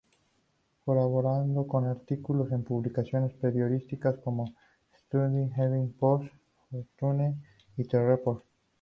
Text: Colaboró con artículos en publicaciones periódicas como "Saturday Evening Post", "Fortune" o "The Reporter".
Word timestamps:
Colaboró 0.83 1.67
con 1.67 1.85
artículos 1.85 2.51
en 2.51 2.63
publicaciones 2.63 3.33
periódicas 3.35 4.17
como 4.23 4.51
"Saturday 4.95 5.51
Evening 5.55 5.91
Post", 5.93 6.33
"Fortune" 6.71 7.35
o 7.77 7.83
"The 7.87 7.99
Reporter". 8.07 8.49